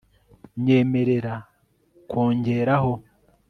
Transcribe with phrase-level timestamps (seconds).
[0.63, 1.33] Nyemerera
[2.09, 2.93] kongeraho